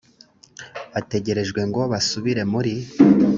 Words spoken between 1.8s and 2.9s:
basubire muri